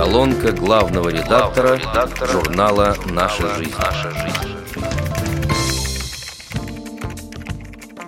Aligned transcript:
Колонка 0.00 0.52
главного 0.52 1.10
редактора, 1.10 1.76
редактора 1.76 2.32
журнала 2.32 2.96
«Наша 3.10 3.54
жизнь». 3.56 3.74
«Наша 3.78 4.10
жизнь». 4.10 4.56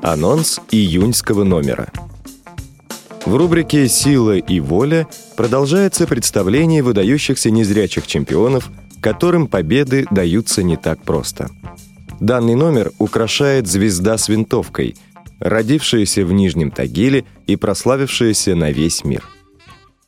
Анонс 0.00 0.58
июньского 0.70 1.44
номера. 1.44 1.92
В 3.26 3.36
рубрике 3.36 3.88
«Сила 3.88 4.38
и 4.38 4.58
воля» 4.58 5.06
продолжается 5.36 6.06
представление 6.06 6.82
выдающихся 6.82 7.50
незрячих 7.50 8.06
чемпионов, 8.06 8.70
которым 9.02 9.46
победы 9.46 10.06
даются 10.10 10.62
не 10.62 10.78
так 10.78 11.02
просто. 11.02 11.50
Данный 12.20 12.54
номер 12.54 12.92
украшает 12.96 13.66
звезда 13.66 14.16
с 14.16 14.30
винтовкой, 14.30 14.96
родившаяся 15.40 16.24
в 16.24 16.32
Нижнем 16.32 16.70
Тагиле 16.70 17.26
и 17.46 17.56
прославившаяся 17.56 18.54
на 18.54 18.70
весь 18.70 19.04
мир. 19.04 19.22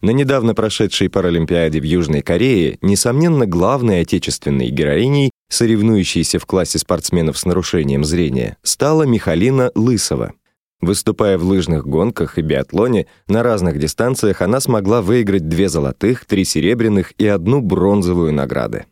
На 0.04 0.10
недавно 0.10 0.54
прошедшей 0.54 1.08
Паралимпиаде 1.08 1.80
в 1.80 1.84
Южной 1.84 2.20
Корее, 2.20 2.76
несомненно, 2.82 3.46
главной 3.46 4.02
отечественной 4.02 4.68
героиней, 4.68 5.30
соревнующейся 5.48 6.38
в 6.38 6.44
классе 6.44 6.78
спортсменов 6.78 7.38
с 7.38 7.46
нарушением 7.46 8.04
зрения, 8.04 8.58
стала 8.62 9.04
Михалина 9.04 9.70
Лысова. 9.74 10.34
Выступая 10.82 11.38
в 11.38 11.44
лыжных 11.44 11.86
гонках 11.86 12.36
и 12.36 12.42
биатлоне, 12.42 13.06
на 13.28 13.42
разных 13.42 13.78
дистанциях 13.78 14.42
она 14.42 14.60
смогла 14.60 15.00
выиграть 15.00 15.48
две 15.48 15.70
золотых, 15.70 16.26
три 16.26 16.44
серебряных 16.44 17.14
и 17.16 17.26
одну 17.26 17.62
бронзовую 17.62 18.34
награды. 18.34 18.84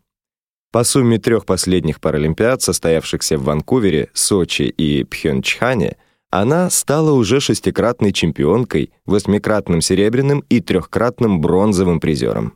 По 0.71 0.83
сумме 0.83 1.19
трех 1.19 1.45
последних 1.45 2.01
паралимпиад, 2.01 2.63
состоявшихся 2.63 3.37
в 3.37 3.45
Ванкувере, 3.45 4.09
Сочи 4.15 4.63
и 4.63 5.05
Пхенчхане, 5.05 5.99
она 6.33 6.71
стала 6.71 7.13
уже 7.13 7.41
шестикратной 7.41 8.11
чемпионкой, 8.11 8.91
восьмикратным 9.05 9.83
серебряным 9.83 10.43
и 10.49 10.61
трехкратным 10.61 11.43
бронзовым 11.43 12.01
призером. 12.01 12.55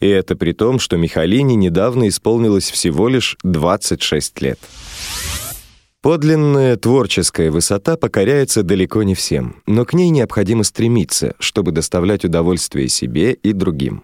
И 0.00 0.08
это 0.08 0.34
при 0.34 0.52
том, 0.52 0.80
что 0.80 0.96
Михалине 0.96 1.54
недавно 1.54 2.08
исполнилось 2.08 2.68
всего 2.68 3.08
лишь 3.08 3.38
26 3.44 4.42
лет. 4.42 4.58
Подлинная 6.02 6.76
творческая 6.76 7.52
высота 7.52 7.96
покоряется 7.96 8.64
далеко 8.64 9.04
не 9.04 9.14
всем, 9.14 9.62
но 9.66 9.84
к 9.84 9.92
ней 9.92 10.08
необходимо 10.08 10.64
стремиться, 10.64 11.36
чтобы 11.38 11.70
доставлять 11.70 12.24
удовольствие 12.24 12.88
себе 12.88 13.34
и 13.34 13.52
другим. 13.52 14.02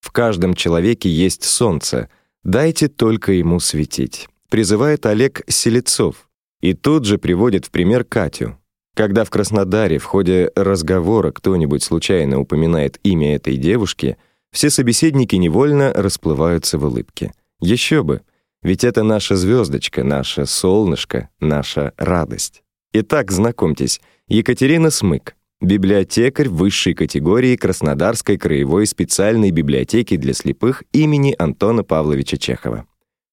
В 0.00 0.10
каждом 0.10 0.54
человеке 0.54 1.08
есть 1.08 1.44
солнце, 1.44 2.08
дайте 2.42 2.88
только 2.88 3.30
ему 3.32 3.60
светить, 3.60 4.28
призывает 4.48 5.06
Олег 5.06 5.42
Селецов, 5.46 6.28
и 6.64 6.72
тут 6.72 7.04
же 7.04 7.18
приводит 7.18 7.66
в 7.66 7.70
пример 7.70 8.04
Катю. 8.04 8.56
Когда 8.94 9.24
в 9.24 9.30
Краснодаре 9.30 9.98
в 9.98 10.04
ходе 10.04 10.50
разговора 10.56 11.30
кто-нибудь 11.30 11.82
случайно 11.82 12.40
упоминает 12.40 12.98
имя 13.02 13.34
этой 13.34 13.58
девушки, 13.58 14.16
все 14.50 14.70
собеседники 14.70 15.36
невольно 15.36 15.92
расплываются 15.92 16.78
в 16.78 16.84
улыбке. 16.86 17.34
Еще 17.60 18.02
бы, 18.02 18.22
ведь 18.62 18.82
это 18.82 19.02
наша 19.02 19.36
звездочка, 19.36 20.04
наше 20.04 20.46
солнышко, 20.46 21.28
наша 21.38 21.92
радость. 21.98 22.62
Итак, 22.94 23.30
знакомьтесь, 23.30 24.00
Екатерина 24.26 24.88
Смык, 24.88 25.36
библиотекарь 25.60 26.48
высшей 26.48 26.94
категории 26.94 27.56
Краснодарской 27.56 28.38
краевой 28.38 28.86
специальной 28.86 29.50
библиотеки 29.50 30.16
для 30.16 30.32
слепых 30.32 30.82
имени 30.92 31.34
Антона 31.36 31.84
Павловича 31.84 32.38
Чехова 32.38 32.86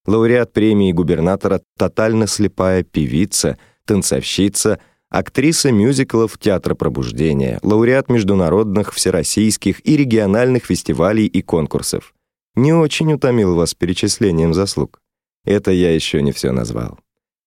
лауреат 0.05 0.53
премии 0.53 0.91
губернатора 0.91 1.61
«Тотально 1.77 2.27
слепая 2.27 2.83
певица», 2.83 3.57
танцовщица, 3.85 4.79
актриса 5.09 5.71
мюзиклов 5.71 6.37
Театра 6.37 6.75
пробуждения, 6.75 7.59
лауреат 7.63 8.09
международных, 8.09 8.93
всероссийских 8.93 9.85
и 9.85 9.97
региональных 9.97 10.65
фестивалей 10.65 11.25
и 11.25 11.41
конкурсов. 11.41 12.13
Не 12.55 12.73
очень 12.73 13.13
утомил 13.13 13.55
вас 13.55 13.73
перечислением 13.73 14.53
заслуг. 14.53 14.99
Это 15.45 15.71
я 15.71 15.93
еще 15.93 16.21
не 16.21 16.31
все 16.31 16.51
назвал. 16.51 16.99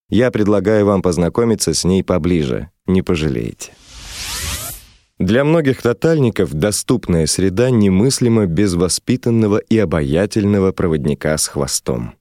Я 0.09 0.31
предлагаю 0.31 0.85
вам 0.85 1.01
познакомиться 1.01 1.73
с 1.73 1.83
ней 1.83 2.03
поближе, 2.03 2.69
не 2.85 3.01
пожалеете. 3.01 3.71
Для 5.17 5.45
многих 5.45 5.81
тотальников 5.81 6.53
доступная 6.53 7.25
среда 7.25 7.69
немыслима 7.69 8.47
без 8.47 8.73
воспитанного 8.73 9.57
и 9.57 9.77
обаятельного 9.77 10.73
проводника 10.73 11.37
с 11.37 11.47
хвостом. 11.47 12.15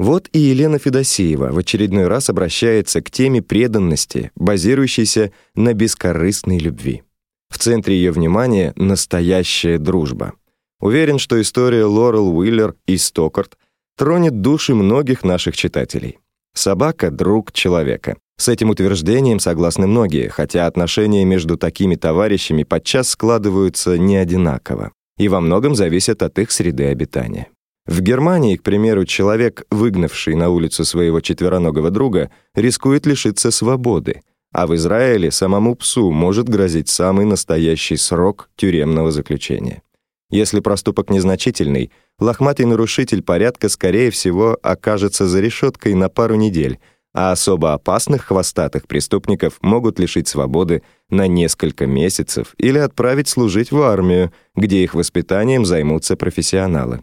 Вот 0.00 0.30
и 0.32 0.38
Елена 0.38 0.78
Федосеева 0.78 1.52
в 1.52 1.58
очередной 1.58 2.06
раз 2.06 2.30
обращается 2.30 3.02
к 3.02 3.10
теме 3.10 3.42
преданности, 3.42 4.30
базирующейся 4.34 5.30
на 5.54 5.74
бескорыстной 5.74 6.58
любви. 6.58 7.02
В 7.50 7.58
центре 7.58 7.96
ее 7.96 8.10
внимания 8.10 8.72
настоящая 8.76 9.76
дружба. 9.76 10.32
Уверен, 10.80 11.18
что 11.18 11.38
история 11.38 11.84
Лорел 11.84 12.34
Уиллер 12.34 12.76
и 12.86 12.96
Стокарт 12.96 13.58
тронет 13.94 14.40
души 14.40 14.74
многих 14.74 15.22
наших 15.22 15.54
читателей. 15.54 16.18
Собака— 16.54 17.10
друг 17.10 17.52
человека. 17.52 18.16
С 18.38 18.48
этим 18.48 18.70
утверждением 18.70 19.38
согласны 19.38 19.86
многие, 19.86 20.28
хотя 20.28 20.66
отношения 20.66 21.26
между 21.26 21.58
такими 21.58 21.94
товарищами 21.94 22.62
подчас 22.62 23.10
складываются 23.10 23.98
не 23.98 24.16
одинаково 24.16 24.92
и 25.18 25.28
во 25.28 25.42
многом 25.42 25.74
зависят 25.74 26.22
от 26.22 26.38
их 26.38 26.52
среды 26.52 26.86
обитания. 26.86 27.48
В 27.90 28.02
Германии, 28.02 28.54
к 28.54 28.62
примеру, 28.62 29.04
человек, 29.04 29.64
выгнавший 29.68 30.36
на 30.36 30.48
улицу 30.48 30.84
своего 30.84 31.20
четвероногого 31.20 31.90
друга, 31.90 32.30
рискует 32.54 33.04
лишиться 33.04 33.50
свободы, 33.50 34.22
а 34.52 34.68
в 34.68 34.76
Израиле 34.76 35.32
самому 35.32 35.74
псу 35.74 36.12
может 36.12 36.48
грозить 36.48 36.88
самый 36.88 37.26
настоящий 37.26 37.96
срок 37.96 38.48
тюремного 38.54 39.10
заключения. 39.10 39.82
Если 40.30 40.60
проступок 40.60 41.10
незначительный, 41.10 41.90
лохматый 42.20 42.64
нарушитель 42.64 43.24
порядка, 43.24 43.68
скорее 43.68 44.12
всего, 44.12 44.56
окажется 44.62 45.26
за 45.26 45.40
решеткой 45.40 45.94
на 45.94 46.08
пару 46.08 46.36
недель, 46.36 46.78
а 47.12 47.32
особо 47.32 47.72
опасных 47.72 48.26
хвостатых 48.26 48.86
преступников 48.86 49.54
могут 49.62 49.98
лишить 49.98 50.28
свободы 50.28 50.82
на 51.08 51.26
несколько 51.26 51.88
месяцев 51.88 52.54
или 52.56 52.78
отправить 52.78 53.26
служить 53.26 53.72
в 53.72 53.82
армию, 53.82 54.32
где 54.54 54.84
их 54.84 54.94
воспитанием 54.94 55.64
займутся 55.64 56.14
профессионалы. 56.14 57.02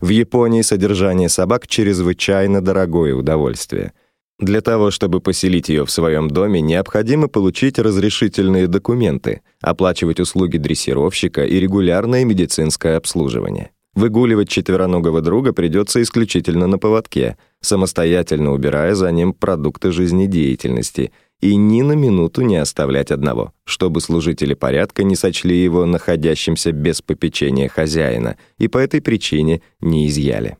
В 0.00 0.08
Японии 0.08 0.62
содержание 0.62 1.28
собак 1.28 1.66
чрезвычайно 1.66 2.60
дорогое 2.60 3.14
удовольствие. 3.14 3.92
Для 4.40 4.60
того, 4.60 4.90
чтобы 4.90 5.20
поселить 5.20 5.68
ее 5.68 5.86
в 5.86 5.90
своем 5.90 6.28
доме, 6.28 6.60
необходимо 6.60 7.28
получить 7.28 7.78
разрешительные 7.78 8.66
документы, 8.66 9.42
оплачивать 9.60 10.18
услуги 10.18 10.58
дрессировщика 10.58 11.44
и 11.44 11.60
регулярное 11.60 12.24
медицинское 12.24 12.96
обслуживание. 12.96 13.70
Выгуливать 13.94 14.48
четвероногого 14.48 15.20
друга 15.20 15.52
придется 15.52 16.02
исключительно 16.02 16.66
на 16.66 16.78
поводке, 16.78 17.36
самостоятельно 17.60 18.52
убирая 18.52 18.96
за 18.96 19.12
ним 19.12 19.32
продукты 19.32 19.92
жизнедеятельности— 19.92 21.12
и 21.44 21.56
ни 21.56 21.82
на 21.82 21.92
минуту 21.92 22.40
не 22.40 22.56
оставлять 22.56 23.10
одного, 23.10 23.52
чтобы 23.64 24.00
служители 24.00 24.54
порядка 24.54 25.04
не 25.04 25.14
сочли 25.14 25.62
его 25.62 25.84
находящимся 25.84 26.72
без 26.72 27.02
попечения 27.02 27.68
хозяина 27.68 28.38
и 28.56 28.66
по 28.66 28.78
этой 28.78 29.02
причине 29.02 29.60
не 29.78 30.08
изъяли. 30.08 30.56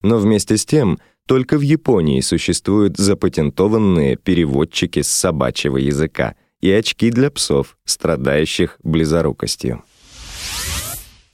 Но 0.00 0.16
вместе 0.16 0.56
с 0.56 0.64
тем, 0.64 0.98
только 1.26 1.58
в 1.58 1.60
Японии 1.60 2.22
существуют 2.22 2.96
запатентованные 2.96 4.16
переводчики 4.16 5.02
с 5.02 5.08
собачьего 5.08 5.76
языка 5.76 6.36
и 6.62 6.70
очки 6.70 7.10
для 7.10 7.30
псов, 7.30 7.76
страдающих 7.84 8.78
близорукостью. 8.82 9.84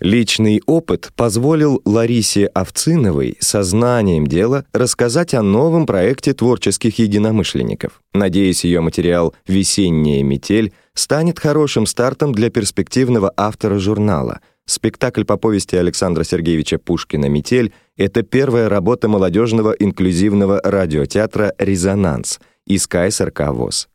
Личный 0.00 0.62
опыт 0.64 1.10
позволил 1.14 1.82
Ларисе 1.84 2.46
Овциновой 2.46 3.36
сознанием 3.40 4.26
дела 4.26 4.64
рассказать 4.72 5.34
о 5.34 5.42
новом 5.42 5.84
проекте 5.84 6.32
творческих 6.32 6.98
единомышленников. 6.98 8.00
Надеюсь, 8.14 8.64
ее 8.64 8.80
материал 8.80 9.34
«Весенняя 9.46 10.22
метель» 10.22 10.72
станет 10.94 11.38
хорошим 11.38 11.84
стартом 11.84 12.32
для 12.32 12.48
перспективного 12.48 13.30
автора 13.36 13.78
журнала. 13.78 14.40
Спектакль 14.64 15.24
по 15.24 15.36
повести 15.36 15.76
Александра 15.76 16.24
Сергеевича 16.24 16.78
Пушкина 16.78 17.26
«Метель»— 17.26 17.74
это 17.98 18.22
первая 18.22 18.70
работа 18.70 19.06
молодежного 19.06 19.72
инклюзивного 19.72 20.62
радиотеатра 20.64 21.52
«Резонанс» 21.58 22.40
из 22.66 22.86
КСРК 22.86 23.48
ВОЗ. 23.48 23.88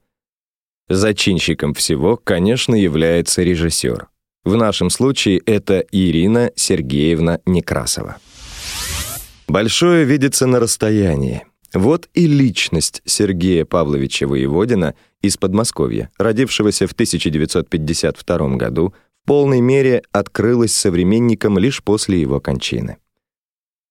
Зачинщиком 0.88 1.74
всего, 1.74 2.16
конечно, 2.16 2.76
является 2.76 3.42
режиссер. 3.42 4.08
В 4.46 4.56
нашем 4.56 4.92
случае 4.92 5.40
это 5.48 5.84
Ирина 5.92 6.52
Сергеевна 6.56 7.40
Некрасова. 7.48 8.18
Большое 9.48 10.06
видится 10.06 10.46
на 10.46 10.60
расстоянии. 10.60 11.44
Вот 11.74 12.08
и 12.14 12.28
личность 12.28 13.02
Сергея 13.06 13.66
Павловича 13.66 14.28
Воеводина 14.28 14.94
из 15.24 15.38
Подмосковья, 15.38 16.12
родившегося 16.20 16.86
в 16.86 16.92
1952 16.92 18.56
году, 18.56 18.94
в 19.24 19.28
полной 19.28 19.62
мере 19.62 20.04
открылась 20.12 20.76
современникам 20.76 21.58
лишь 21.58 21.84
после 21.84 22.22
его 22.22 22.40
кончины. 22.40 22.98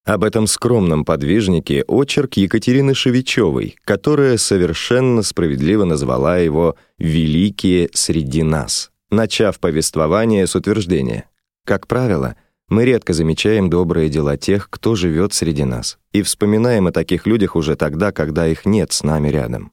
Об 0.04 0.22
этом 0.22 0.46
скромном 0.46 1.04
подвижнике 1.04 1.82
очерк 1.88 2.34
Екатерины 2.34 2.94
Шевичевой, 2.94 3.74
которая 3.84 4.36
совершенно 4.36 5.22
справедливо 5.22 5.82
назвала 5.84 6.38
его 6.38 6.76
«великие 6.98 7.88
среди 7.92 8.44
нас» 8.44 8.92
начав 9.14 9.58
повествование 9.58 10.46
с 10.46 10.54
утверждения. 10.54 11.28
Как 11.64 11.86
правило, 11.86 12.36
Мы 12.68 12.86
редко 12.86 13.12
замечаем 13.12 13.68
добрые 13.68 14.08
дела 14.08 14.38
тех, 14.38 14.70
кто 14.70 14.94
живет 14.94 15.34
среди 15.34 15.64
нас, 15.64 15.98
и 16.12 16.22
вспоминаем 16.22 16.86
о 16.86 16.92
таких 16.92 17.26
людях 17.26 17.56
уже 17.56 17.76
тогда, 17.76 18.10
когда 18.10 18.46
их 18.46 18.64
нет 18.64 18.90
с 18.90 19.02
нами 19.02 19.28
рядом. 19.28 19.70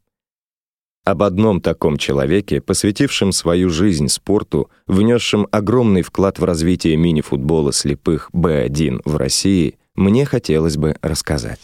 Об 1.06 1.24
одном 1.24 1.62
таком 1.62 1.98
человеке, 1.98 2.60
посвятившем 2.60 3.32
свою 3.32 3.70
жизнь 3.70 4.10
спорту, 4.10 4.70
внесшем 4.88 5.48
огромный 5.52 6.02
вклад 6.02 6.38
в 6.38 6.44
развитие 6.44 6.98
мини-футбола 6.98 7.72
слепых 7.72 8.30
Б1 8.34 9.02
в 9.06 9.16
России, 9.16 9.80
мне 9.96 10.26
хотелось 10.26 10.78
бы 10.78 10.96
рассказать. 11.02 11.60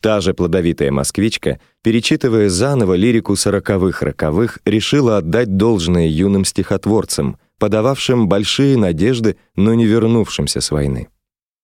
Та 0.00 0.20
же 0.20 0.32
плодовитая 0.32 0.92
москвичка, 0.92 1.58
перечитывая 1.82 2.48
заново 2.48 2.94
лирику 2.94 3.34
сороковых 3.34 4.02
роковых, 4.02 4.58
решила 4.64 5.16
отдать 5.16 5.56
должное 5.56 6.06
юным 6.06 6.44
стихотворцам, 6.44 7.36
подававшим 7.58 8.28
большие 8.28 8.76
надежды, 8.76 9.36
но 9.56 9.74
не 9.74 9.86
вернувшимся 9.86 10.60
с 10.60 10.70
войны. 10.70 11.08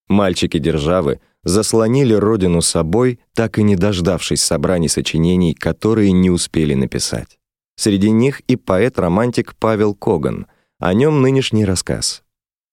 Мальчики 0.09 0.59
державы 0.59 1.21
заслонили 1.45 2.15
родину 2.15 2.61
собой, 2.61 3.21
так 3.35 3.59
и 3.59 3.63
не 3.63 3.77
дождавшись 3.77 4.43
собраний 4.43 4.89
сочинений, 4.89 5.55
которые 5.55 6.11
не 6.11 6.31
успели 6.31 6.75
написать. 6.75 7.39
Среди 7.77 8.11
них 8.11 8.41
и 8.41 8.57
поэт-романтик 8.57 9.55
Павел 9.59 9.95
Коган. 9.95 10.47
О 10.81 10.93
нем 10.93 11.23
нынешний 11.23 11.65
рассказ. 11.65 12.23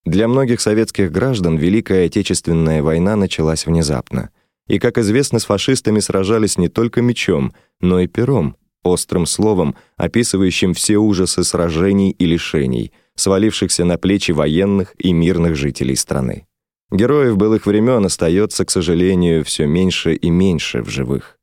Для 0.05 0.27
многих 0.27 0.59
советских 0.59 1.11
граждан 1.11 1.57
Великая 1.57 2.07
Отечественная 2.07 2.81
война 2.81 3.15
началась 3.15 3.67
внезапно— 3.67 4.31
и, 4.67 4.79
как 4.79 4.97
известно, 4.97 5.39
с 5.39 5.45
фашистами 5.45 5.99
сражались 5.99 6.57
не 6.57 6.69
только 6.69 7.01
мечом, 7.01 7.53
но 7.79 7.99
и 7.99 8.07
пером, 8.07 8.55
острым 8.83 9.25
словом, 9.25 9.75
описывающим 9.97 10.73
все 10.73 10.97
ужасы 10.97 11.43
сражений 11.43 12.11
и 12.11 12.25
лишений, 12.25 12.91
свалившихся 13.15 13.85
на 13.85 13.97
плечи 13.97 14.31
военных 14.31 14.93
и 14.97 15.13
мирных 15.13 15.55
жителей 15.55 15.95
страны. 15.95 16.47
Героев 16.91 17.37
былых 17.37 17.65
времен 17.65 18.05
остается, 18.05 18.65
к 18.65 18.71
сожалению, 18.71 19.45
все 19.45 19.65
меньше 19.65 20.13
и 20.13 20.29
меньше 20.29 20.81
в 20.81 20.89
живых. 20.89 21.37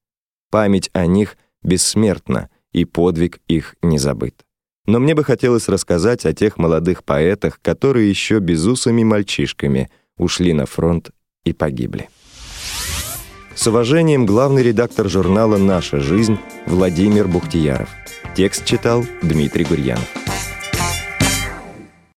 Память 0.50 0.90
о 0.92 1.06
них 1.06 1.36
бессмертна, 1.62 2.50
и 2.72 2.84
подвиг 2.84 3.40
их 3.48 3.76
не 3.82 3.98
забыт. 3.98 4.44
Но 4.86 5.00
мне 5.00 5.14
бы 5.14 5.24
хотелось 5.24 5.68
рассказать 5.68 6.24
о 6.24 6.32
тех 6.32 6.56
молодых 6.56 7.04
поэтах, 7.04 7.60
которые 7.60 8.08
еще 8.08 8.38
безусыми 8.38 9.04
мальчишками 9.04 9.90
ушли 10.16 10.52
на 10.52 10.66
фронт 10.66 11.10
и 11.44 11.52
погибли. 11.52 12.08
С 13.58 13.66
уважением, 13.66 14.24
главный 14.24 14.62
редактор 14.62 15.08
журнала 15.08 15.56
«Наша 15.56 15.98
жизнь» 15.98 16.38
Владимир 16.66 17.26
Бухтияров. 17.26 17.88
Текст 18.36 18.64
читал 18.64 19.04
Дмитрий 19.20 19.64
Гурьянов. 19.64 20.06